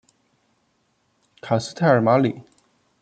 [1.41, 2.41] 卡斯泰尔马里。